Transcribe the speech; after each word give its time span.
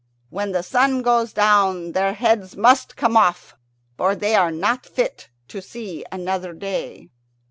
When 0.31 0.51
the 0.51 0.63
sun 0.63 1.03
goes 1.03 1.31
down 1.31 1.91
their 1.91 2.13
heads 2.13 2.57
must 2.57 2.95
come 2.95 3.15
off, 3.15 3.55
for 3.97 4.15
they 4.15 4.33
are 4.33 4.49
not 4.49 4.83
fit 4.83 5.29
to 5.49 5.61
see 5.61 6.03
another 6.11 6.53
day." 6.53 7.09